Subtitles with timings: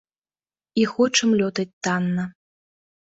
[0.83, 2.23] І хочам лётаць танна.